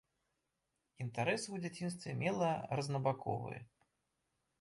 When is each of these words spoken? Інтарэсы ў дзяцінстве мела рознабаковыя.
Інтарэсы 1.03 1.45
ў 1.51 1.57
дзяцінстве 1.65 2.15
мела 2.21 2.49
рознабаковыя. 2.79 3.61